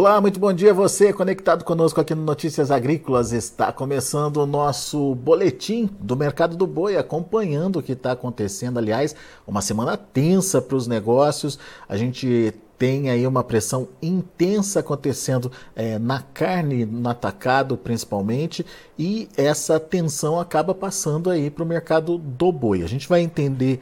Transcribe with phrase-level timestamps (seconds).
[0.00, 3.34] Olá, muito bom dia você conectado conosco aqui no Notícias Agrícolas.
[3.34, 8.78] Está começando o nosso boletim do mercado do boi, acompanhando o que está acontecendo.
[8.78, 9.14] Aliás,
[9.46, 11.58] uma semana tensa para os negócios.
[11.86, 18.64] A gente tem aí uma pressão intensa acontecendo é, na carne, no atacado principalmente,
[18.98, 22.82] e essa tensão acaba passando aí para o mercado do boi.
[22.82, 23.80] A gente vai entender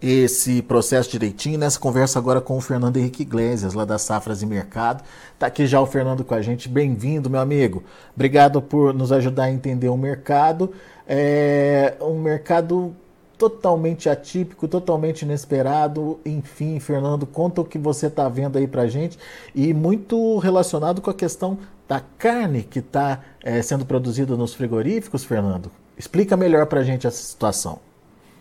[0.00, 4.46] esse processo direitinho nessa conversa agora com o Fernando Henrique Iglesias, lá das Safras e
[4.46, 5.02] Mercado.
[5.34, 6.68] Está aqui já o Fernando com a gente.
[6.68, 7.82] Bem-vindo, meu amigo.
[8.14, 10.72] Obrigado por nos ajudar a entender o mercado.
[11.06, 12.94] É um mercado
[13.38, 16.18] totalmente atípico, totalmente inesperado.
[16.24, 19.18] Enfim, Fernando, conta o que você está vendo aí para gente
[19.54, 21.58] e muito relacionado com a questão
[21.88, 25.70] da carne que está é, sendo produzida nos frigoríficos, Fernando.
[25.96, 27.78] Explica melhor para gente essa situação.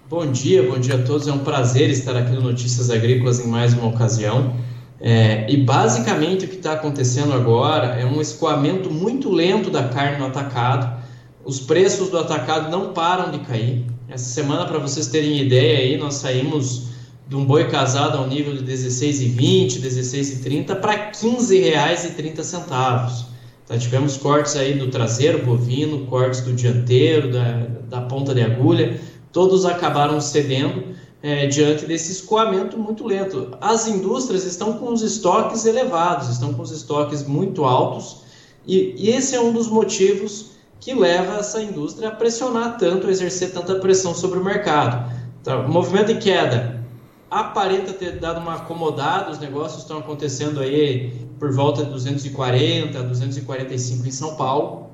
[0.08, 1.28] Bom dia, bom dia a todos.
[1.28, 4.56] É um prazer estar aqui no Notícias Agrícolas em mais uma ocasião.
[5.02, 10.20] É, e basicamente o que está acontecendo agora é um escoamento muito lento da carne
[10.20, 11.02] no atacado.
[11.44, 13.84] Os preços do atacado não param de cair.
[14.08, 16.90] Essa semana, para vocês terem ideia, aí, nós saímos
[17.28, 23.26] de um boi casado ao nível de 16,20, 16,30 para R$ 15,30.
[23.68, 29.02] Tá, tivemos cortes aí do traseiro bovino, cortes do dianteiro, da, da ponta de agulha
[29.36, 33.50] todos acabaram cedendo é, diante desse escoamento muito lento.
[33.60, 38.22] As indústrias estão com os estoques elevados, estão com os estoques muito altos,
[38.66, 43.12] e, e esse é um dos motivos que leva essa indústria a pressionar tanto, a
[43.12, 45.12] exercer tanta pressão sobre o mercado.
[45.42, 46.82] Então, movimento de queda
[47.30, 54.08] aparenta ter dado uma acomodada, os negócios estão acontecendo aí por volta de 240, 245
[54.08, 54.92] em São Paulo,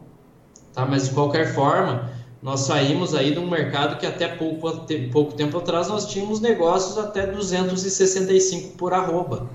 [0.74, 0.84] tá?
[0.84, 2.10] mas de qualquer forma,
[2.42, 4.72] nós saímos aí de um mercado que até pouco,
[5.12, 9.48] pouco tempo atrás nós tínhamos negócios até 265 por arroba.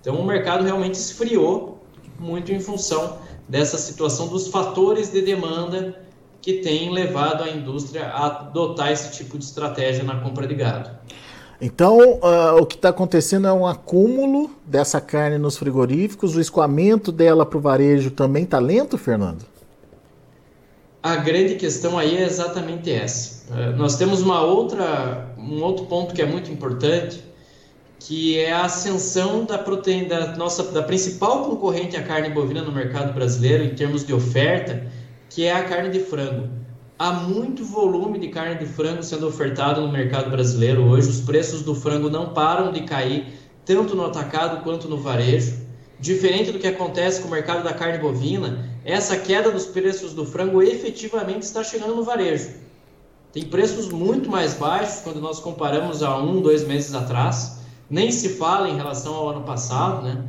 [0.00, 1.82] Então o mercado realmente esfriou
[2.18, 3.18] muito em função
[3.48, 6.00] dessa situação dos fatores de demanda
[6.40, 10.90] que tem levado a indústria a adotar esse tipo de estratégia na compra de gado.
[11.60, 17.12] Então, uh, o que está acontecendo é um acúmulo dessa carne nos frigoríficos, o escoamento
[17.12, 19.51] dela para o varejo também está lento, Fernando?
[21.02, 23.52] A grande questão aí é exatamente essa.
[23.52, 27.22] Uh, nós temos uma outra, um outro ponto que é muito importante,
[27.98, 32.72] que é a ascensão da proteína da nossa da principal concorrente à carne bovina no
[32.72, 34.86] mercado brasileiro em termos de oferta,
[35.28, 36.48] que é a carne de frango.
[36.98, 41.08] Há muito volume de carne de frango sendo ofertado no mercado brasileiro hoje.
[41.08, 43.26] Os preços do frango não param de cair,
[43.64, 45.62] tanto no atacado quanto no varejo.
[46.02, 50.26] Diferente do que acontece com o mercado da carne bovina, essa queda dos preços do
[50.26, 52.50] frango efetivamente está chegando no varejo.
[53.32, 57.60] Tem preços muito mais baixos quando nós comparamos a um, dois meses atrás.
[57.88, 60.24] Nem se fala em relação ao ano passado, né?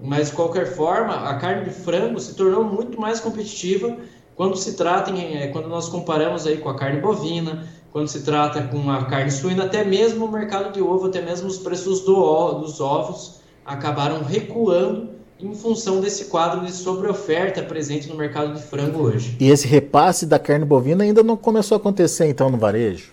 [0.00, 3.96] Mas de qualquer forma, a carne de frango se tornou muito mais competitiva
[4.36, 8.22] quando se trata em, é, quando nós comparamos aí com a carne bovina, quando se
[8.22, 12.02] trata com a carne suína, até mesmo o mercado de ovo, até mesmo os preços
[12.02, 18.62] do, dos ovos acabaram recuando em função desse quadro de sobreoferta presente no mercado de
[18.62, 19.36] frango hoje.
[19.38, 23.12] E esse repasse da carne bovina ainda não começou a acontecer então no varejo?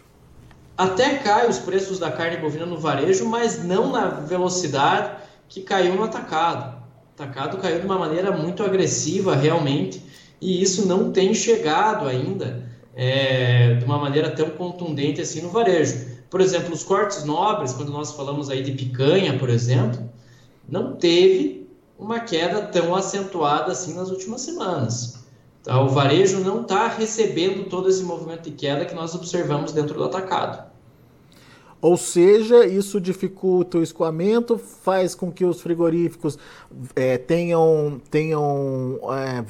[0.78, 5.12] Até cai os preços da carne bovina no varejo, mas não na velocidade
[5.50, 6.82] que caiu no atacado.
[7.18, 10.02] O atacado caiu de uma maneira muito agressiva realmente,
[10.42, 16.14] e isso não tem chegado ainda é, de uma maneira tão contundente assim no varejo.
[16.30, 20.10] Por exemplo, os cortes nobres, quando nós falamos aí de picanha, por exemplo,
[20.68, 21.63] não teve
[21.98, 25.24] uma queda tão acentuada assim nas últimas semanas.
[25.64, 25.82] Tá?
[25.82, 30.04] O varejo não está recebendo todo esse movimento de queda que nós observamos dentro do
[30.04, 30.72] atacado.
[31.82, 36.38] Ou seja, isso dificulta o escoamento, faz com que os frigoríficos
[36.96, 39.44] é, tenham, tenham é,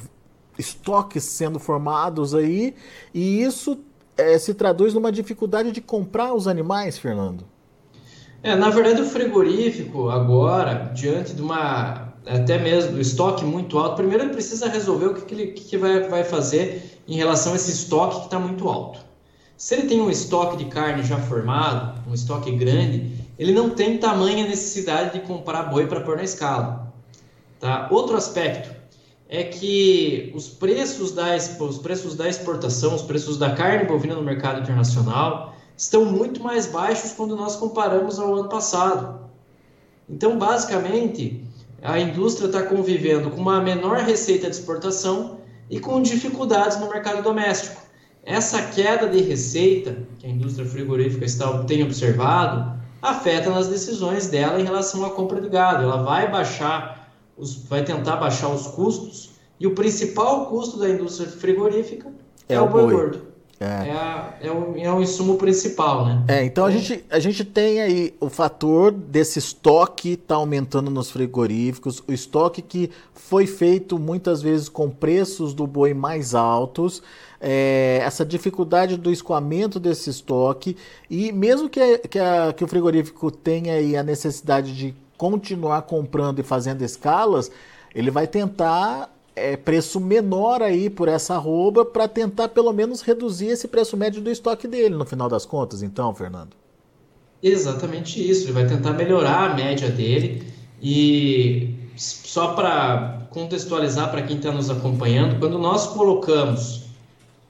[0.58, 2.74] estoques sendo formados aí,
[3.12, 3.78] e isso
[4.16, 7.44] é, se traduz numa dificuldade de comprar os animais, Fernando.
[8.42, 14.24] É, na verdade, o frigorífico agora, diante de uma até mesmo estoque muito alto, primeiro
[14.24, 17.70] ele precisa resolver o que, que ele que vai, vai fazer em relação a esse
[17.70, 19.00] estoque que está muito alto.
[19.56, 23.98] Se ele tem um estoque de carne já formado, um estoque grande, ele não tem
[23.98, 26.92] tamanha necessidade de comprar boi para pôr na escala.
[27.60, 27.88] Tá?
[27.90, 28.74] Outro aspecto
[29.28, 34.22] é que os preços, da, os preços da exportação, os preços da carne bovina no
[34.22, 39.20] mercado internacional estão muito mais baixos quando nós comparamos ao ano passado.
[40.08, 41.42] Então, basicamente,
[41.84, 47.22] a indústria está convivendo com uma menor receita de exportação e com dificuldades no mercado
[47.22, 47.82] doméstico.
[48.24, 54.58] Essa queda de receita que a indústria frigorífica está, tem observado afeta nas decisões dela
[54.58, 55.82] em relação à compra de gado.
[55.82, 61.28] Ela vai baixar os, vai tentar baixar os custos, e o principal custo da indústria
[61.28, 62.10] frigorífica
[62.48, 63.33] é, é o boi gordo.
[63.60, 63.88] É.
[63.88, 66.24] É, a, é, o, é o insumo principal, né?
[66.28, 71.10] É, então a gente, a gente tem aí o fator desse estoque tá aumentando nos
[71.10, 77.02] frigoríficos, o estoque que foi feito muitas vezes com preços do boi mais altos,
[77.40, 80.76] é, essa dificuldade do escoamento desse estoque
[81.08, 86.40] e mesmo que, que, a, que o frigorífico tenha aí a necessidade de continuar comprando
[86.40, 87.50] e fazendo escalas,
[87.94, 93.48] ele vai tentar é, preço menor aí por essa arroba para tentar pelo menos reduzir
[93.48, 96.50] esse preço médio do estoque dele no final das contas, então, Fernando?
[97.42, 98.44] Exatamente isso.
[98.44, 100.46] Ele vai tentar melhorar a média dele
[100.82, 106.84] e só para contextualizar para quem está nos acompanhando, quando nós colocamos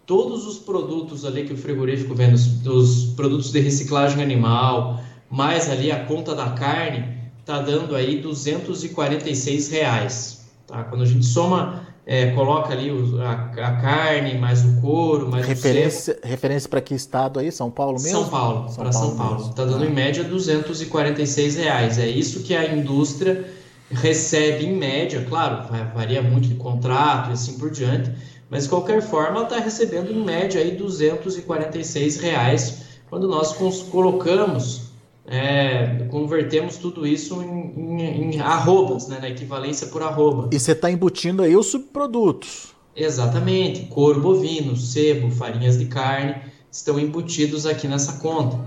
[0.07, 5.01] todos os produtos ali que o frigorífico vende, dos produtos de reciclagem animal,
[5.31, 10.44] mais ali a conta da carne, está dando aí 246 reais.
[10.66, 10.84] Tá?
[10.84, 15.46] Quando a gente soma, é, coloca ali o, a, a, carne, mais o couro, mais
[15.46, 17.50] referência, o Referência para que estado aí?
[17.50, 18.20] São Paulo mesmo?
[18.20, 19.49] São Paulo, para São Paulo.
[19.50, 19.87] Está dando ah.
[19.87, 21.99] em média 246 reais.
[21.99, 23.44] É isso que a indústria
[23.90, 28.11] recebe em média, claro, varia muito de contrato e assim por diante,
[28.50, 33.52] mas de qualquer forma está recebendo em média aí 246 reais quando nós
[33.90, 34.84] colocamos
[35.26, 40.50] é, convertemos tudo isso em, em, em arrobas, né, na equivalência por arroba.
[40.53, 42.75] E você está embutindo aí os subprodutos.
[42.94, 46.37] Exatamente, couro bovino, sebo, farinhas de carne
[46.71, 48.59] estão embutidos aqui nessa conta.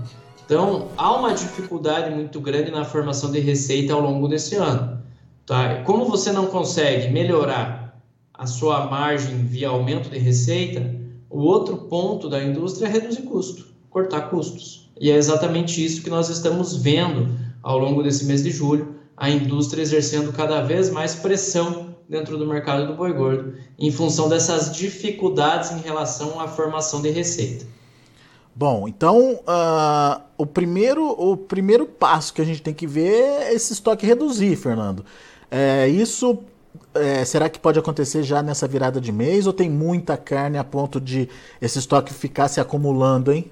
[0.44, 4.98] Então, há uma dificuldade muito grande na formação de receita ao longo desse ano.
[5.46, 5.82] Tá?
[5.82, 8.02] Como você não consegue melhorar
[8.34, 10.94] a sua margem via aumento de receita,
[11.28, 14.87] o outro ponto da indústria é reduzir custo, cortar custos.
[15.00, 19.30] E é exatamente isso que nós estamos vendo ao longo desse mês de julho, a
[19.30, 24.74] indústria exercendo cada vez mais pressão dentro do mercado do boi gordo, em função dessas
[24.74, 27.66] dificuldades em relação à formação de receita.
[28.54, 33.54] Bom, então uh, o, primeiro, o primeiro passo que a gente tem que ver é
[33.54, 35.04] esse estoque reduzir, Fernando.
[35.50, 36.38] É, isso
[36.94, 40.64] é, será que pode acontecer já nessa virada de mês ou tem muita carne a
[40.64, 41.28] ponto de
[41.60, 43.50] esse estoque ficar se acumulando, hein?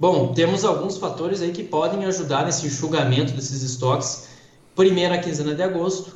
[0.00, 4.28] Bom, temos alguns fatores aí que podem ajudar nesse enxugamento desses estoques.
[4.76, 6.12] Primeira quinzena de agosto,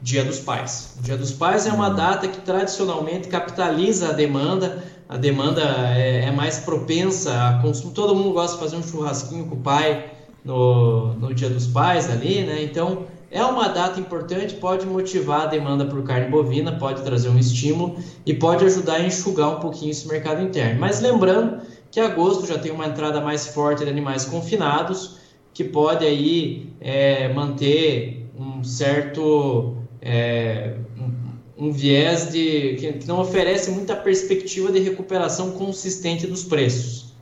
[0.00, 0.94] Dia dos Pais.
[1.00, 5.62] O Dia dos Pais é uma data que tradicionalmente capitaliza a demanda, a demanda
[5.96, 7.92] é, é mais propensa a consumo.
[7.92, 10.12] Todo mundo gosta de fazer um churrasquinho com o pai
[10.44, 12.62] no, no Dia dos Pais ali, né?
[12.62, 17.38] Então é uma data importante, pode motivar a demanda por carne bovina, pode trazer um
[17.38, 20.78] estímulo e pode ajudar a enxugar um pouquinho esse mercado interno.
[20.78, 25.18] Mas lembrando que agosto já tem uma entrada mais forte de animais confinados,
[25.54, 33.20] que pode aí é, manter um certo é, um, um, viés de que, que, não
[33.20, 37.14] oferece muita perspectiva de recuperação consistente dos preços.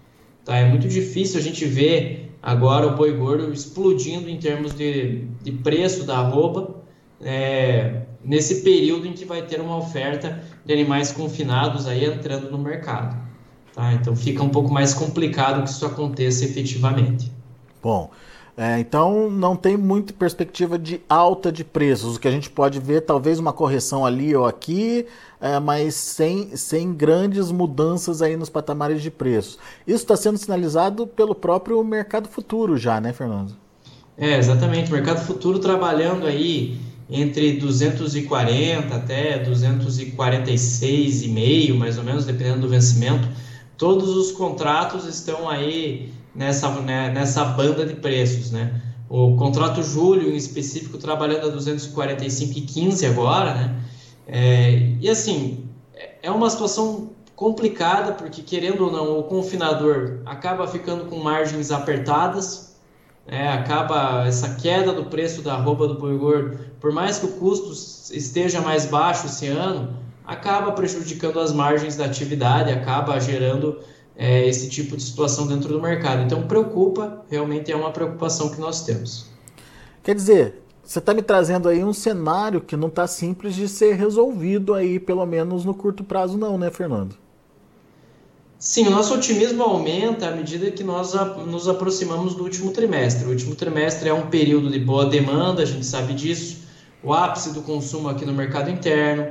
[0.45, 0.57] Tá?
[0.59, 5.53] É muito difícil a gente ver agora o boi gordo explodindo em termos de, de
[5.53, 6.83] preço da arroba
[7.21, 12.59] é, nesse período em que vai ter uma oferta de animais confinados aí entrando no
[12.59, 13.26] mercado.
[13.77, 13.93] Tá?
[13.93, 17.31] Então fica um pouco mais complicado que isso aconteça efetivamente.
[17.83, 18.11] Bom,
[18.57, 22.17] é, então não tem muita perspectiva de alta de preços.
[22.17, 25.05] O que a gente pode ver, talvez uma correção ali ou aqui,
[25.39, 29.59] é, mas sem, sem grandes mudanças aí nos patamares de preços.
[29.87, 33.55] Isso está sendo sinalizado pelo próprio mercado futuro já, né, Fernando?
[34.17, 34.91] É, exatamente.
[34.91, 43.29] O mercado futuro trabalhando aí entre 240 até 246,5, mais ou menos, dependendo do vencimento
[43.77, 48.83] todos os contratos estão aí nessa, né, nessa banda de preços, né?
[49.09, 53.83] O contrato julho, em específico, trabalhando a 245,15 agora, né?
[54.27, 55.69] É, e assim,
[56.23, 62.77] é uma situação complicada, porque querendo ou não, o confinador acaba ficando com margens apertadas,
[63.29, 67.33] é, acaba essa queda do preço da roupa do boi gordo, por mais que o
[67.33, 67.73] custo
[68.13, 73.79] esteja mais baixo esse ano, acaba prejudicando as margens da atividade, acaba gerando
[74.17, 76.23] é, esse tipo de situação dentro do mercado.
[76.23, 79.31] Então, preocupa, realmente é uma preocupação que nós temos.
[80.03, 83.95] Quer dizer, você está me trazendo aí um cenário que não está simples de ser
[83.95, 87.17] resolvido aí, pelo menos no curto prazo, não, né, Fernando?
[88.59, 91.13] Sim, o nosso otimismo aumenta à medida que nós
[91.47, 93.27] nos aproximamos do último trimestre.
[93.27, 96.65] O último trimestre é um período de boa demanda, a gente sabe disso,
[97.03, 99.27] o ápice do consumo aqui no mercado interno.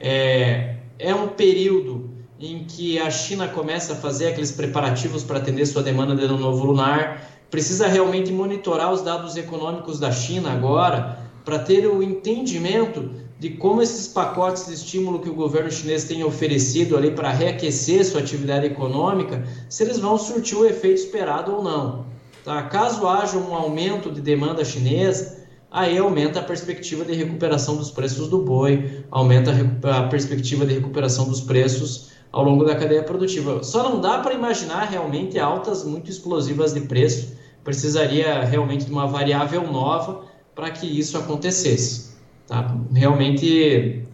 [0.00, 5.66] É, é um período em que a China começa a fazer aqueles preparativos para atender
[5.66, 7.22] sua demanda de novo lunar.
[7.50, 13.82] Precisa realmente monitorar os dados econômicos da China agora, para ter o entendimento de como
[13.82, 18.66] esses pacotes de estímulo que o governo chinês tem oferecido ali para reaquecer sua atividade
[18.66, 22.06] econômica, se eles vão surtir o efeito esperado ou não.
[22.44, 22.62] Tá?
[22.64, 28.28] Caso haja um aumento de demanda chinesa, aí aumenta a perspectiva de recuperação dos preços
[28.28, 29.52] do boi, aumenta
[29.84, 33.62] a, perspectiva de recuperação dos preços ao longo da cadeia produtiva.
[33.62, 39.06] Só não dá para imaginar realmente altas muito explosivas de preço, precisaria realmente de uma
[39.06, 40.24] variável nova
[40.54, 42.10] para que isso acontecesse.
[42.46, 42.76] Tá?
[42.92, 44.04] Realmente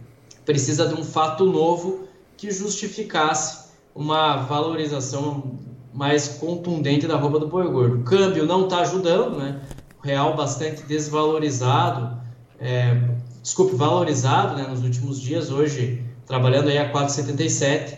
[0.45, 5.57] precisa de um fato novo que justificasse uma valorização
[5.93, 7.97] mais contundente da roupa do boi gordo.
[7.97, 9.59] O câmbio não está ajudando, né?
[10.07, 12.17] Real bastante desvalorizado,
[12.61, 12.97] é,
[13.43, 17.97] desculpe, valorizado né, nos últimos dias, hoje trabalhando aí a 4,77.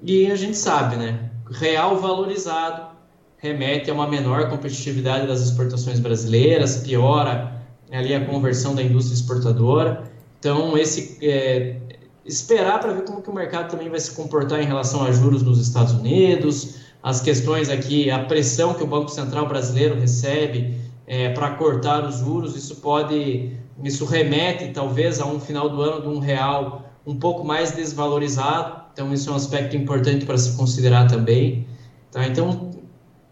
[0.00, 1.28] E a gente sabe, né?
[1.50, 2.90] Real valorizado
[3.38, 10.04] remete a uma menor competitividade das exportações brasileiras, piora ali a conversão da indústria exportadora.
[10.38, 11.78] Então, esse é,
[12.24, 15.42] esperar para ver como que o mercado também vai se comportar em relação a juros
[15.42, 20.78] nos Estados Unidos, as questões aqui, a pressão que o Banco Central brasileiro recebe
[21.10, 23.50] é, para cortar os juros, isso pode,
[23.82, 28.82] isso remete talvez a um final do ano de um real um pouco mais desvalorizado,
[28.92, 31.66] então isso é um aspecto importante para se considerar também.
[32.12, 32.24] Tá?
[32.28, 32.70] Então,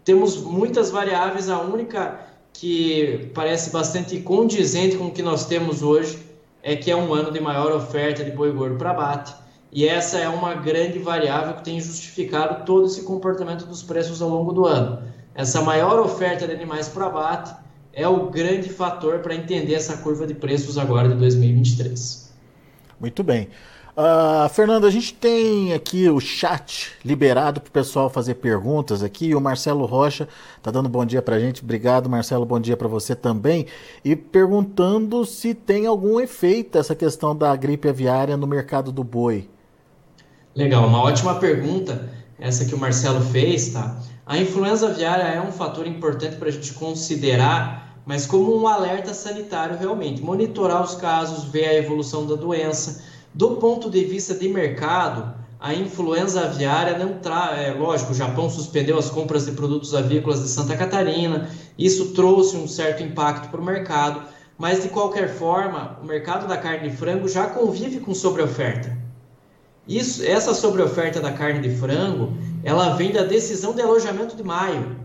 [0.03, 2.19] temos muitas variáveis, a única
[2.51, 6.19] que parece bastante condizente com o que nós temos hoje
[6.61, 9.33] é que é um ano de maior oferta de boi gordo para abate,
[9.71, 14.27] e essa é uma grande variável que tem justificado todo esse comportamento dos preços ao
[14.27, 15.01] longo do ano.
[15.33, 20.25] Essa maior oferta de animais para abate é o grande fator para entender essa curva
[20.25, 22.29] de preços agora de 2023.
[22.99, 23.47] Muito bem.
[23.97, 29.35] Uh, Fernando, a gente tem aqui o chat liberado para o pessoal fazer perguntas aqui.
[29.35, 30.27] O Marcelo Rocha
[30.57, 31.63] está dando bom dia para a gente.
[31.63, 32.45] Obrigado, Marcelo.
[32.45, 33.65] Bom dia para você também.
[34.05, 39.49] E perguntando se tem algum efeito essa questão da gripe aviária no mercado do boi.
[40.55, 43.97] Legal, uma ótima pergunta essa que o Marcelo fez, tá?
[44.29, 49.11] A influenza aviária é um fator importante para a gente considerar, mas como um alerta
[49.11, 50.21] sanitário realmente.
[50.21, 53.03] Monitorar os casos, ver a evolução da doença.
[53.33, 57.59] Do ponto de vista de mercado, a influenza aviária não traz.
[57.59, 62.55] É, lógico, o Japão suspendeu as compras de produtos avícolas de Santa Catarina, isso trouxe
[62.55, 64.21] um certo impacto para o mercado,
[64.59, 68.95] mas de qualquer forma, o mercado da carne de frango já convive com sobreoferta.
[69.87, 74.97] Isso, essa sobreoferta da carne de frango, ela vem da decisão de alojamento de maio.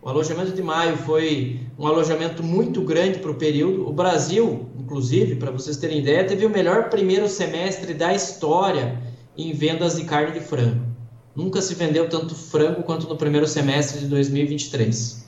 [0.00, 3.88] O alojamento de maio foi um alojamento muito grande para o período.
[3.88, 9.00] O Brasil, inclusive, para vocês terem ideia, teve o melhor primeiro semestre da história
[9.36, 10.92] em vendas de carne de frango.
[11.34, 15.24] Nunca se vendeu tanto frango quanto no primeiro semestre de 2023.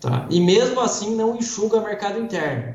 [0.00, 0.26] Tá?
[0.30, 2.74] E mesmo assim não enxuga o mercado interno.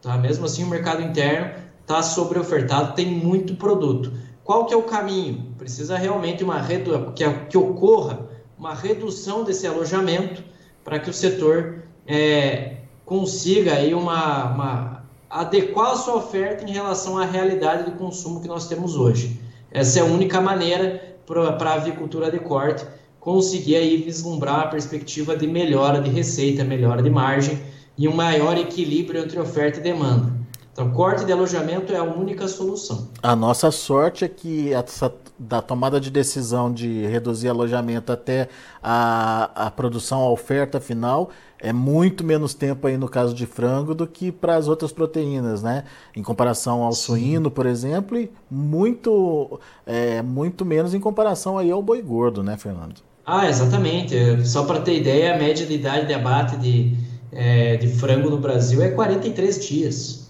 [0.00, 0.16] Tá?
[0.18, 4.12] Mesmo assim o mercado interno está sobreofertado, tem muito produto.
[4.44, 5.54] Qual que é o caminho?
[5.56, 7.12] Precisa realmente uma redu...
[7.12, 10.42] que, que ocorra uma redução desse alojamento
[10.84, 17.16] para que o setor é, consiga aí uma, uma adequar a sua oferta em relação
[17.18, 19.40] à realidade do consumo que nós temos hoje.
[19.70, 22.84] Essa é a única maneira para a avicultura de corte
[23.18, 27.58] conseguir aí vislumbrar a perspectiva de melhora de receita, melhora de margem
[27.96, 30.41] e um maior equilíbrio entre oferta e demanda.
[30.72, 33.08] Então, corte de alojamento é a única solução.
[33.22, 38.48] A nossa sorte é que essa, da tomada de decisão de reduzir alojamento até
[38.82, 43.94] a, a produção, a oferta final, é muito menos tempo aí no caso de frango
[43.94, 45.84] do que para as outras proteínas, né?
[46.16, 47.02] Em comparação ao Sim.
[47.02, 52.56] suíno, por exemplo, e muito, é, muito menos em comparação aí ao boi gordo, né,
[52.56, 53.02] Fernando?
[53.26, 54.16] Ah, exatamente.
[54.46, 56.96] Só para ter ideia, a média de idade de abate de,
[57.30, 60.21] é, de frango no Brasil é 43 dias.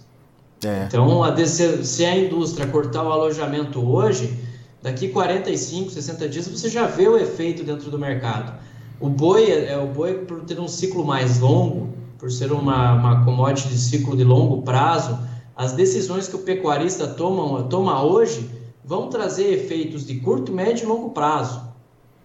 [0.64, 0.84] É.
[0.86, 4.38] Então, a, se a indústria cortar o alojamento hoje,
[4.80, 8.52] daqui 45, 60 dias você já vê o efeito dentro do mercado.
[9.00, 13.24] O boi, é, o boi por ter um ciclo mais longo, por ser uma, uma
[13.24, 15.18] commodity de ciclo de longo prazo,
[15.56, 18.48] as decisões que o pecuarista toma, toma hoje
[18.84, 21.60] vão trazer efeitos de curto, médio e longo prazo.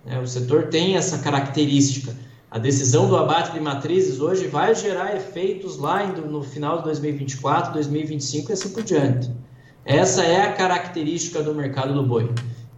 [0.06, 2.15] É, o setor tem essa característica.
[2.58, 7.72] A decisão do abate de matrizes hoje vai gerar efeitos lá no final de 2024,
[7.72, 9.32] 2025 e assim por diante.
[9.86, 12.34] Essa é a característica do mercado do boi.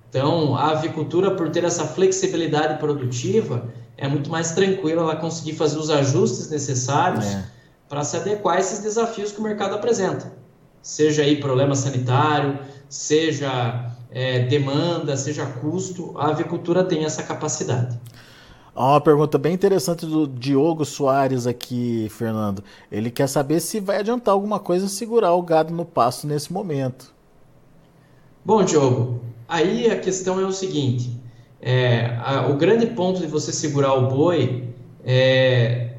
[0.09, 5.77] Então, a avicultura, por ter essa flexibilidade produtiva, é muito mais tranquila ela conseguir fazer
[5.77, 7.45] os ajustes necessários é.
[7.87, 10.33] para se adequar a esses desafios que o mercado apresenta.
[10.81, 12.59] Seja aí problema sanitário,
[12.89, 17.97] seja é, demanda, seja custo, a avicultura tem essa capacidade.
[18.75, 22.63] Uma pergunta bem interessante do Diogo Soares aqui, Fernando.
[22.91, 27.13] Ele quer saber se vai adiantar alguma coisa segurar o gado no pasto nesse momento.
[28.45, 31.19] Bom, Diogo, aí a questão é o seguinte:
[31.61, 34.69] é, a, o grande ponto de você segurar o boi
[35.03, 35.89] é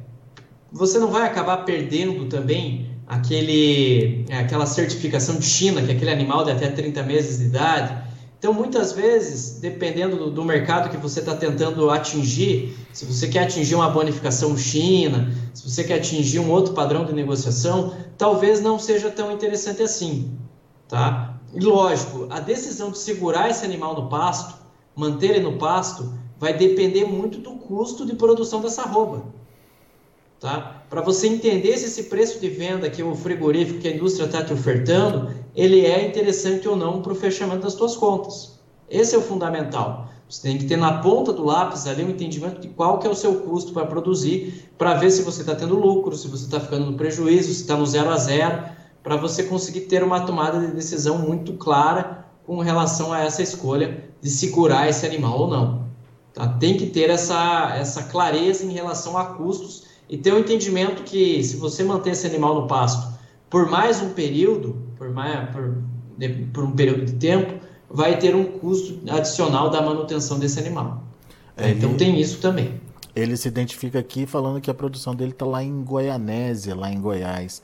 [0.73, 6.11] você não vai acabar perdendo também aquele, é, aquela certificação de China, que é aquele
[6.11, 8.10] animal de até 30 meses de idade.
[8.41, 13.41] Então, muitas vezes, dependendo do, do mercado que você está tentando atingir, se você quer
[13.41, 18.79] atingir uma bonificação China, se você quer atingir um outro padrão de negociação, talvez não
[18.79, 20.39] seja tão interessante assim,
[20.89, 21.39] tá?
[21.53, 24.55] E lógico, a decisão de segurar esse animal no pasto,
[24.97, 29.23] manter ele no pasto, vai depender muito do custo de produção dessa roupa.
[30.41, 30.83] Tá?
[30.89, 34.43] Para você entender se esse preço de venda que o frigorífico, que a indústria está
[34.43, 38.59] te ofertando, ele é interessante ou não para o fechamento das suas contas.
[38.89, 40.09] Esse é o fundamental.
[40.29, 43.11] Você tem que ter na ponta do lápis ali um entendimento de qual que é
[43.11, 46.61] o seu custo para produzir, para ver se você está tendo lucro, se você está
[46.61, 48.63] ficando no prejuízo, se está no zero a zero,
[49.03, 54.05] para você conseguir ter uma tomada de decisão muito clara com relação a essa escolha
[54.21, 55.91] de segurar esse animal ou não.
[56.33, 56.47] Tá?
[56.47, 61.03] Tem que ter essa, essa clareza em relação a custos e ter o um entendimento
[61.03, 65.79] que se você manter esse animal no pasto por mais um período, por, mais, por,
[66.53, 67.55] por um período de tempo,
[67.89, 71.03] vai ter um custo adicional da manutenção desse animal.
[71.57, 72.79] É, então tem isso também.
[73.17, 77.01] Ele se identifica aqui falando que a produção dele está lá em Goianésia, lá em
[77.01, 77.63] Goiás.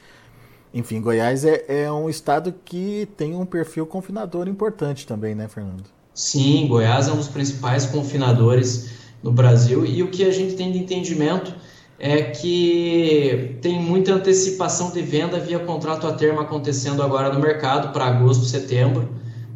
[0.72, 5.84] Enfim, Goiás é, é um estado que tem um perfil confinador importante também, né, Fernando?
[6.14, 10.72] Sim, Goiás é um dos principais confinadores no Brasil e o que a gente tem
[10.72, 11.54] de entendimento
[11.98, 17.92] é que tem muita antecipação de venda via contrato a termo acontecendo agora no mercado
[17.92, 19.08] para agosto, setembro.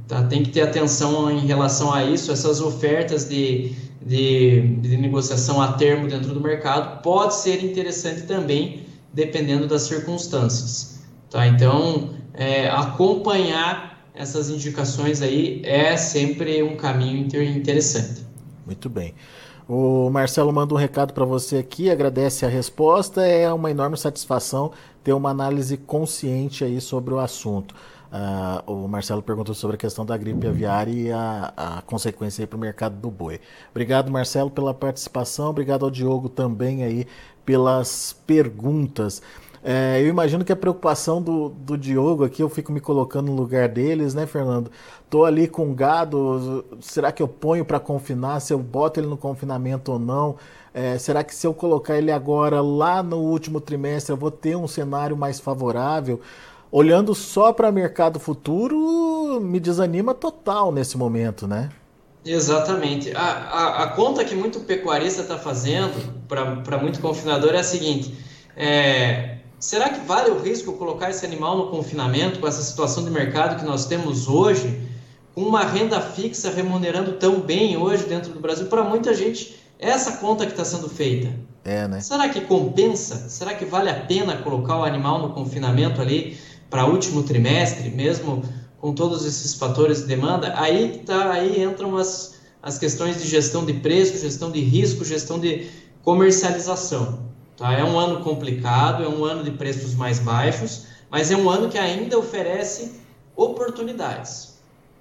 [0.08, 0.22] Tá?
[0.22, 2.32] Tem que ter atenção em relação a isso.
[2.32, 3.72] Essas ofertas de,
[4.04, 11.00] de, de negociação a termo dentro do mercado pode ser interessante também, dependendo das circunstâncias.
[11.28, 11.46] Tá?
[11.46, 18.26] Então, é, acompanhar essas indicações aí é sempre um caminho interessante.
[18.66, 19.14] Muito bem.
[19.72, 23.24] O Marcelo manda um recado para você aqui, agradece a resposta.
[23.24, 24.72] É uma enorme satisfação
[25.04, 27.72] ter uma análise consciente aí sobre o assunto.
[28.10, 32.56] Uh, o Marcelo perguntou sobre a questão da gripe aviária e a, a consequência para
[32.56, 33.40] o mercado do boi.
[33.70, 35.50] Obrigado, Marcelo, pela participação.
[35.50, 37.06] Obrigado ao Diogo também aí
[37.46, 39.22] pelas perguntas.
[39.62, 43.36] É, eu imagino que a preocupação do, do Diogo aqui, eu fico me colocando no
[43.36, 44.70] lugar deles, né, Fernando?
[45.08, 48.40] Tô ali com gado, será que eu ponho para confinar?
[48.40, 50.36] Se eu boto ele no confinamento ou não?
[50.72, 54.56] É, será que se eu colocar ele agora lá no último trimestre eu vou ter
[54.56, 56.20] um cenário mais favorável?
[56.72, 61.70] Olhando só para mercado futuro, me desanima total nesse momento, né?
[62.24, 63.14] Exatamente.
[63.16, 68.14] A, a, a conta que muito pecuarista está fazendo para muito confinador é a seguinte:
[68.56, 73.10] é, Será que vale o risco colocar esse animal no confinamento com essa situação de
[73.10, 74.80] mercado que nós temos hoje,
[75.34, 78.68] com uma renda fixa remunerando tão bem hoje dentro do Brasil?
[78.68, 81.30] Para muita gente, essa conta que está sendo feita.
[81.62, 82.00] É, né?
[82.00, 83.28] Será que compensa?
[83.28, 86.38] Será que vale a pena colocar o animal no confinamento ali
[86.70, 88.42] para último trimestre, mesmo
[88.80, 90.54] com todos esses fatores de demanda?
[90.56, 95.38] Aí tá, aí entram as, as questões de gestão de preço, gestão de risco, gestão
[95.38, 95.68] de
[96.02, 97.29] comercialização.
[97.60, 97.74] Tá?
[97.74, 101.68] É um ano complicado, é um ano de preços mais baixos, mas é um ano
[101.68, 102.98] que ainda oferece
[103.36, 104.58] oportunidades.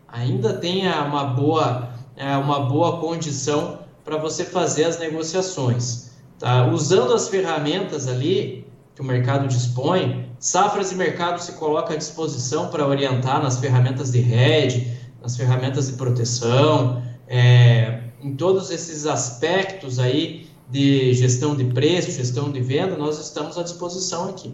[0.10, 6.12] Ainda tem uma boa, é, uma boa condição para você fazer as negociações.
[6.38, 6.68] Tá?
[6.68, 12.68] Usando as ferramentas ali que o mercado dispõe, Safras e Mercado se coloca à disposição
[12.68, 19.98] para orientar nas ferramentas de hedge, nas ferramentas de proteção, é, em todos esses aspectos
[19.98, 24.54] aí de gestão de preço, gestão de venda, nós estamos à disposição aqui.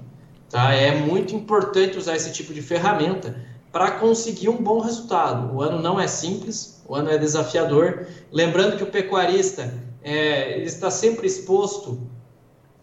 [0.49, 0.73] Tá?
[0.73, 3.35] É muito importante usar esse tipo de ferramenta
[3.71, 5.53] para conseguir um bom resultado.
[5.53, 8.07] O ano não é simples, o ano é desafiador.
[8.31, 11.99] Lembrando que o pecuarista é, está sempre exposto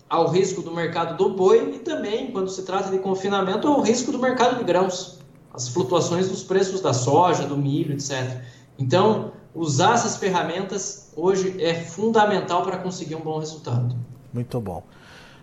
[0.07, 4.13] ao risco do mercado do boi e também, quando se trata de confinamento, ao risco
[4.13, 5.19] do mercado de grãos,
[5.55, 8.43] as flutuações dos preços da soja, do milho, etc.
[8.79, 13.95] Então, usar essas ferramentas hoje é fundamental para conseguir um bom resultado.
[14.33, 14.83] Muito bom.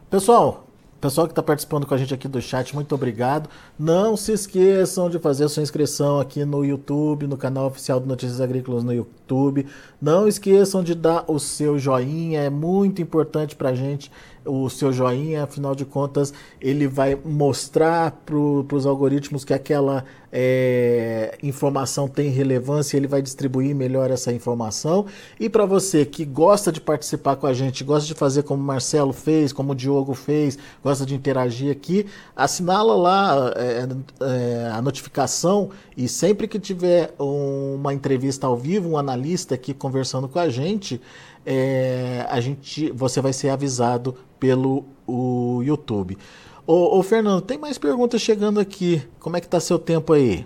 [0.10, 0.66] Pessoal,
[1.00, 3.50] pessoal que está participando com a gente aqui do chat, muito obrigado.
[3.78, 8.08] Não se esqueçam de fazer a sua inscrição aqui no YouTube, no canal oficial do
[8.08, 9.68] Notícias Agrícolas no YouTube.
[10.02, 14.12] Não esqueçam de dar o seu joinha, é muito importante para a gente
[14.46, 21.38] o seu joinha, afinal de contas, ele vai mostrar para os algoritmos que aquela é,
[21.42, 25.06] informação tem relevância, ele vai distribuir melhor essa informação.
[25.40, 28.66] E para você que gosta de participar com a gente, gosta de fazer como o
[28.66, 33.88] Marcelo fez, como o Diogo fez, gosta de interagir aqui, assinala lá é,
[34.22, 40.28] é, a notificação e sempre que tiver uma entrevista ao vivo, um analista aqui conversando
[40.28, 41.02] com a gente,
[41.46, 46.18] é, a gente, você vai ser avisado pelo o YouTube.
[46.66, 49.02] Ô, ô, Fernando, tem mais perguntas chegando aqui.
[49.20, 50.46] Como é que tá seu tempo aí?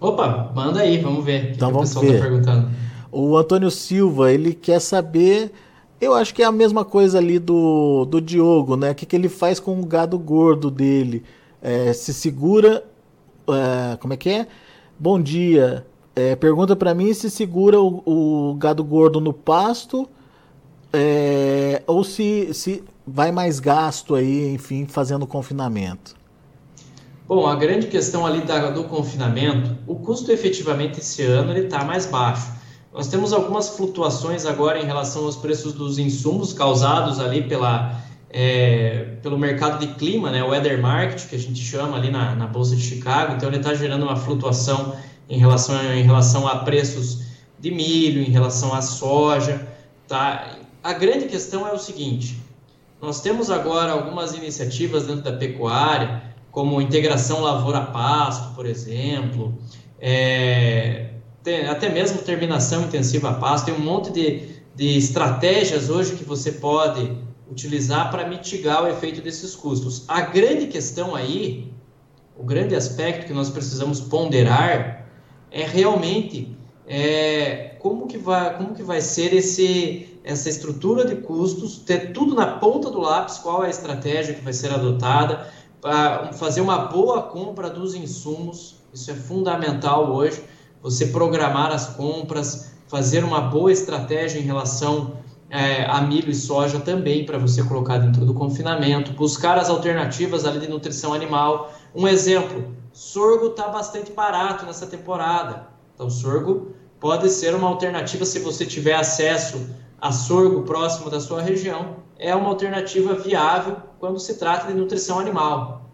[0.00, 1.52] Opa, manda aí, vamos ver.
[1.52, 2.18] Então que vamos o pessoal tá ver.
[2.18, 2.70] Tá perguntando.
[3.10, 5.52] O Antônio Silva, ele quer saber.
[6.00, 8.90] Eu acho que é a mesma coisa ali do, do Diogo, né?
[8.90, 11.24] O que, que ele faz com o gado gordo dele?
[11.60, 12.84] É, se segura.
[13.48, 14.46] É, como é que é?
[14.98, 15.86] Bom dia.
[16.14, 20.08] É, pergunta para mim se segura o, o, gado gordo no pasto
[20.92, 26.14] é, ou se, se vai mais gasto aí, enfim, fazendo confinamento?
[27.26, 31.82] Bom, a grande questão ali da, do confinamento, o custo efetivamente esse ano ele está
[31.84, 32.52] mais baixo.
[32.92, 37.98] Nós temos algumas flutuações agora em relação aos preços dos insumos causados ali pela,
[38.30, 42.34] é, pelo mercado de clima, né, o weather market, que a gente chama ali na,
[42.36, 43.34] na Bolsa de Chicago.
[43.34, 44.94] Então, ele está gerando uma flutuação
[45.28, 47.22] em relação, em relação a preços
[47.58, 49.66] de milho, em relação à soja.
[50.06, 50.58] Tá?
[50.82, 52.43] A grande questão é o seguinte:
[53.04, 59.56] nós temos agora algumas iniciativas dentro da pecuária, como integração lavoura-pasto, por exemplo,
[60.00, 61.10] é,
[61.42, 64.42] tem, até mesmo terminação intensiva a pasto, tem um monte de,
[64.74, 67.16] de estratégias hoje que você pode
[67.50, 70.04] utilizar para mitigar o efeito desses custos.
[70.08, 71.72] A grande questão aí,
[72.36, 75.06] o grande aspecto que nós precisamos ponderar
[75.50, 81.76] é realmente é, como, que vai, como que vai ser esse essa estrutura de custos,
[81.76, 86.32] ter tudo na ponta do lápis, qual é a estratégia que vai ser adotada, para
[86.32, 90.42] fazer uma boa compra dos insumos, isso é fundamental hoje,
[90.82, 95.18] você programar as compras, fazer uma boa estratégia em relação
[95.50, 100.46] é, a milho e soja também para você colocar dentro do confinamento, buscar as alternativas
[100.46, 101.72] ali de nutrição animal.
[101.94, 108.38] Um exemplo, sorgo está bastante barato nessa temporada, então sorgo pode ser uma alternativa se
[108.38, 109.68] você tiver acesso
[110.04, 115.18] a sorgo próximo da sua região é uma alternativa viável quando se trata de nutrição
[115.18, 115.88] animal.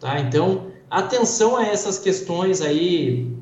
[0.00, 0.18] Tá?
[0.18, 3.32] Então, atenção a essas questões aí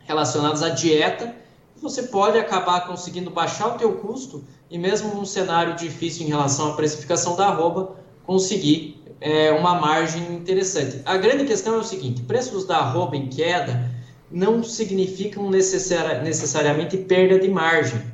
[0.00, 1.34] relacionadas à dieta,
[1.80, 6.72] você pode acabar conseguindo baixar o teu custo e mesmo num cenário difícil em relação
[6.72, 11.00] à precificação da arroba, conseguir é, uma margem interessante.
[11.06, 13.90] A grande questão é o seguinte, preços da arroba em queda
[14.30, 18.09] não significam necessariamente perda de margem.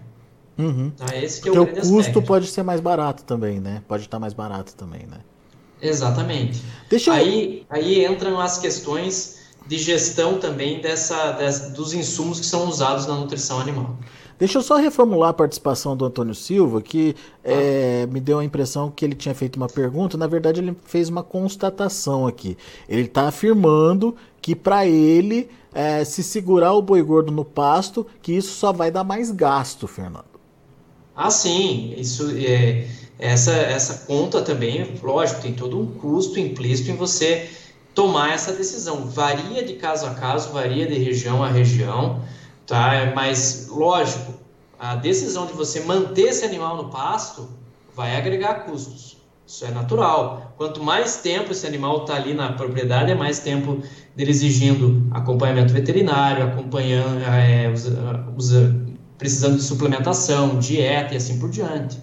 [0.59, 0.91] Uhum.
[0.91, 2.23] Tá, esse que é Porque o, o custo aspecto.
[2.23, 3.83] pode ser mais barato também, né?
[3.87, 5.19] Pode estar mais barato também, né?
[5.81, 6.63] Exatamente.
[6.89, 7.15] Deixa eu...
[7.15, 13.07] aí, aí entram as questões de gestão também dessa, dessa, dos insumos que são usados
[13.07, 13.97] na nutrição animal.
[14.39, 17.51] Deixa eu só reformular a participação do Antônio Silva, que ah.
[17.51, 20.17] é, me deu a impressão que ele tinha feito uma pergunta.
[20.17, 22.57] Na verdade, ele fez uma constatação aqui.
[22.89, 28.33] Ele está afirmando que para ele, é, se segurar o boi gordo no pasto, que
[28.33, 30.36] isso só vai dar mais gasto, Fernando.
[31.17, 32.87] Ah, sim, isso é,
[33.19, 37.49] essa, essa conta também, lógico, tem todo um custo implícito em você
[37.95, 39.07] tomar essa decisão.
[39.07, 42.23] Varia de caso a caso, varia de região a região,
[42.67, 43.13] tá?
[43.15, 44.35] Mas, lógico,
[44.79, 47.49] a decisão de você manter esse animal no pasto
[47.95, 49.17] vai agregar custos.
[49.47, 50.53] Isso é natural.
[50.59, 53.81] Quanto mais tempo esse animal está ali na propriedade, é mais tempo
[54.15, 58.86] dele exigindo acompanhamento veterinário, acompanhando, é, usa, usa,
[59.19, 61.99] precisando de suplementação, dieta e assim por diante.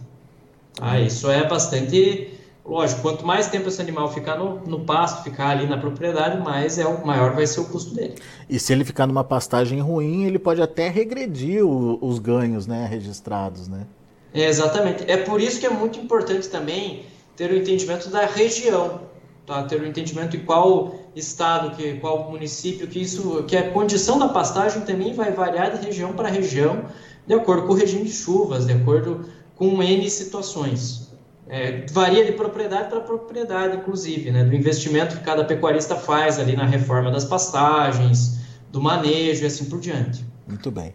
[0.82, 2.34] Ah, isso é bastante
[2.66, 3.02] lógico.
[3.02, 6.86] Quanto mais tempo esse animal ficar no, no pasto, ficar ali na propriedade, mais é
[6.86, 8.16] o maior vai ser o custo dele.
[8.50, 12.88] E se ele ficar numa pastagem ruim, ele pode até regredir o, os ganhos, né,
[12.90, 13.86] registrados, né?
[14.34, 15.04] É, exatamente.
[15.08, 19.02] É por isso que é muito importante também ter o entendimento da região,
[19.46, 19.64] tá?
[19.64, 24.30] Ter o entendimento de qual estado, que qual município, que isso, que a condição da
[24.30, 26.86] pastagem também vai variar de região para região,
[27.26, 31.14] de acordo com o regime de chuvas, de acordo com N situações.
[31.48, 36.56] É, varia de propriedade para propriedade, inclusive, né, do investimento que cada pecuarista faz ali
[36.56, 38.40] na reforma das pastagens,
[38.72, 40.26] do manejo e assim por diante.
[40.48, 40.94] Muito bem.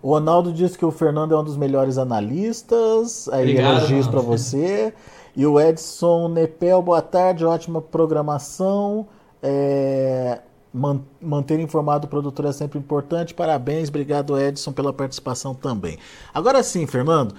[0.00, 3.28] O Ronaldo disse que o Fernando é um dos melhores analistas.
[3.28, 4.94] Aí Obrigado, elogios para você.
[5.36, 9.06] E o Edson Nepel, boa tarde, ótima programação.
[9.42, 10.40] É,
[11.20, 13.34] manter informado o produtor é sempre importante.
[13.34, 15.98] Parabéns, obrigado Edson pela participação também.
[16.32, 17.34] Agora sim, Fernando,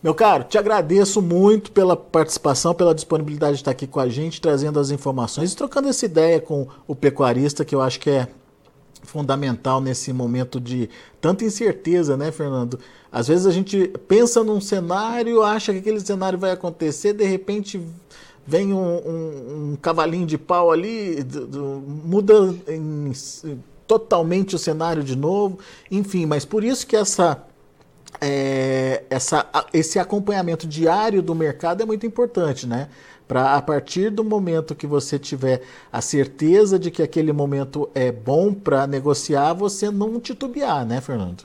[0.00, 4.40] Meu caro, te agradeço muito pela participação, pela disponibilidade de estar aqui com a gente,
[4.40, 8.28] trazendo as informações e trocando essa ideia com o pecuarista, que eu acho que é
[9.02, 10.88] fundamental nesse momento de
[11.20, 12.78] tanta incerteza, né, Fernando?
[13.10, 17.84] Às vezes a gente pensa num cenário, acha que aquele cenário vai acontecer, de repente
[18.48, 23.12] vem um, um, um cavalinho de pau ali, do, do, muda em,
[23.86, 25.58] totalmente o cenário de novo,
[25.90, 27.44] enfim, mas por isso que essa
[28.22, 32.88] é, essa, esse acompanhamento diário do mercado é muito importante, né?
[33.28, 35.60] Para a partir do momento que você tiver
[35.92, 41.44] a certeza de que aquele momento é bom para negociar, você não titubear, né, Fernando?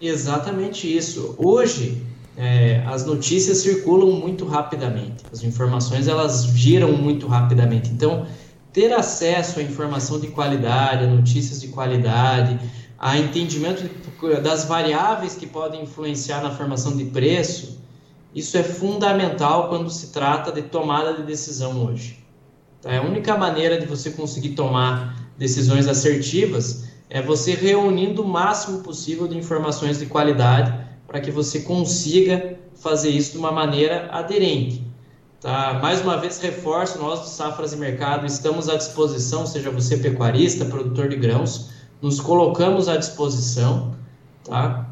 [0.00, 1.34] Exatamente isso.
[1.36, 2.00] Hoje,
[2.40, 7.90] é, as notícias circulam muito rapidamente, as informações elas giram muito rapidamente.
[7.90, 8.26] Então,
[8.72, 12.56] ter acesso à informação de qualidade, a notícias de qualidade,
[12.96, 13.90] a entendimento
[14.40, 17.82] das variáveis que podem influenciar na formação de preço,
[18.32, 22.24] isso é fundamental quando se trata de tomada de decisão hoje.
[22.80, 22.96] Tá?
[22.98, 29.26] A única maneira de você conseguir tomar decisões assertivas é você reunindo o máximo possível
[29.26, 34.86] de informações de qualidade para que você consiga fazer isso de uma maneira aderente.
[35.40, 35.78] Tá?
[35.80, 40.64] Mais uma vez, reforço, nós do Safras e Mercado estamos à disposição, seja você pecuarista,
[40.66, 41.70] produtor de grãos,
[42.02, 43.94] nos colocamos à disposição,
[44.44, 44.86] tá?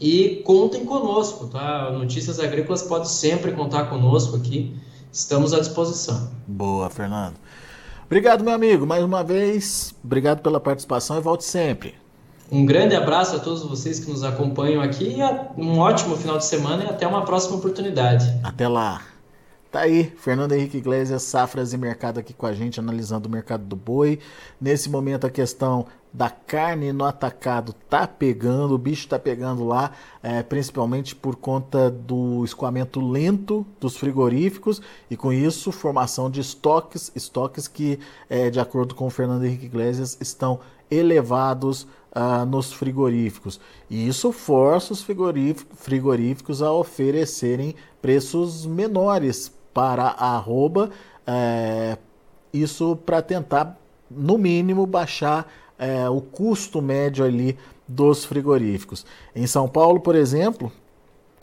[0.00, 1.90] E contem conosco, tá?
[1.90, 4.76] Notícias Agrícolas pode sempre contar conosco aqui.
[5.10, 6.30] Estamos à disposição.
[6.46, 7.36] Boa, Fernando.
[8.04, 9.94] Obrigado, meu amigo, mais uma vez.
[10.04, 11.94] Obrigado pela participação e volte sempre.
[12.50, 15.16] Um grande abraço a todos vocês que nos acompanham aqui.
[15.56, 18.38] Um ótimo final de semana e até uma próxima oportunidade.
[18.42, 19.02] Até lá.
[19.70, 23.64] Tá aí, Fernando Henrique Iglesias, Safras e Mercado aqui com a gente, analisando o mercado
[23.64, 24.20] do boi.
[24.60, 29.90] Nesse momento, a questão da carne no atacado tá pegando, o bicho tá pegando lá,
[30.22, 34.80] é, principalmente por conta do escoamento lento dos frigoríficos
[35.10, 37.98] e com isso formação de estoques, estoques que,
[38.30, 43.60] é, de acordo com o Fernando Henrique Iglesias, estão elevados ah, nos frigoríficos.
[43.90, 50.90] E isso força os frigoríficos a oferecerem preços menores para a arroba,
[51.26, 51.98] é,
[52.52, 53.78] isso para tentar,
[54.10, 55.46] no mínimo, baixar
[55.78, 59.04] é, o custo médio ali dos frigoríficos.
[59.34, 60.72] Em São Paulo, por exemplo,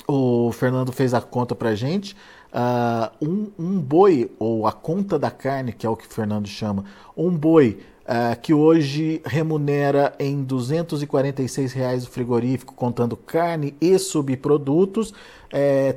[0.07, 2.15] o Fernando fez a conta para gente.
[2.53, 6.47] Uh, um, um, boi, ou a conta da carne, que é o que o Fernando
[6.47, 6.85] chama,
[7.17, 15.13] um boi uh, que hoje remunera em 246 reais o frigorífico, contando carne e subprodutos,
[15.51, 15.95] é,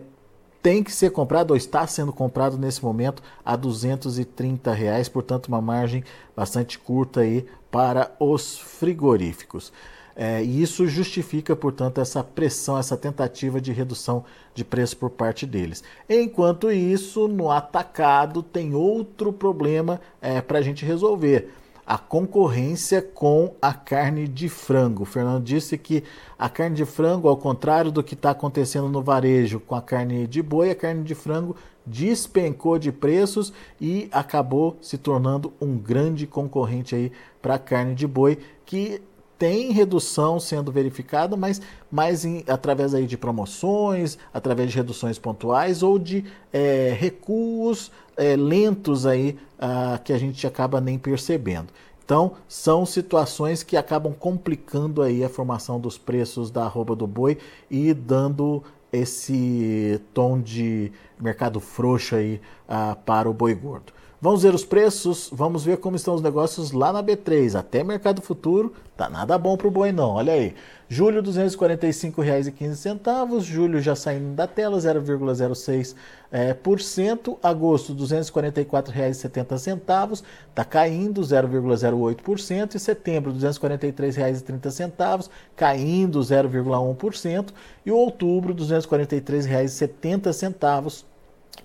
[0.63, 5.61] tem que ser comprado ou está sendo comprado nesse momento a 230 reais, portanto uma
[5.61, 6.03] margem
[6.35, 9.73] bastante curta aí para os frigoríficos.
[10.19, 15.45] É, e isso justifica, portanto, essa pressão, essa tentativa de redução de preço por parte
[15.45, 15.85] deles.
[16.09, 21.53] Enquanto isso, no atacado tem outro problema é, para a gente resolver
[21.87, 25.05] a concorrência com a carne de frango.
[25.05, 26.03] O Fernando disse que
[26.37, 30.27] a carne de frango, ao contrário do que está acontecendo no varejo com a carne
[30.27, 31.55] de boi, a carne de frango
[31.87, 38.07] despencou de preços e acabou se tornando um grande concorrente aí para a carne de
[38.09, 39.01] boi, que
[39.39, 45.83] tem redução sendo verificada, mas mais em, através aí de promoções, através de reduções pontuais
[45.83, 51.69] ou de é, recuos é, lentos aí ah, que a gente acaba nem percebendo.
[52.05, 57.37] Então, são situações que acabam complicando aí a formação dos preços da arroba do boi
[57.69, 63.93] e dando esse tom de mercado frouxo aí ah, para o boi gordo.
[64.19, 67.55] Vamos ver os preços, vamos ver como estão os negócios lá na B3.
[67.55, 70.55] Até Mercado Futuro, tá nada bom para o boi não, olha aí.
[70.89, 73.43] Julho, R$ 245,15.
[73.43, 75.95] Julho já saindo da tela, 0,06%.
[76.31, 77.37] É, por cento.
[77.43, 80.23] Agosto, R$ 244,70.
[80.49, 82.77] Está caindo 0,08%.
[82.77, 85.29] E setembro, R$ 243,30.
[85.57, 87.49] Caindo 0,1%.
[87.85, 91.05] E outubro, R$ 243,70.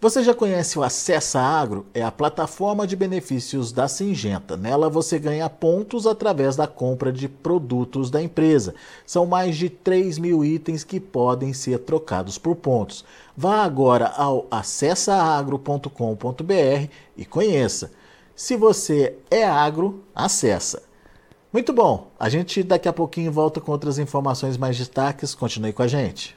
[0.00, 1.86] Você já conhece o Acessa Agro?
[1.94, 4.56] É a plataforma de benefícios da Singenta.
[4.56, 8.74] Nela você ganha pontos através da compra de produtos da empresa.
[9.06, 13.04] São mais de 3 mil itens que podem ser trocados por pontos.
[13.36, 17.90] Vá agora ao acessaagro.com.br e conheça.
[18.36, 20.82] Se você é agro, acessa.
[21.52, 25.34] Muito bom, a gente daqui a pouquinho volta com outras informações mais destaques.
[25.34, 26.36] Continue com a gente.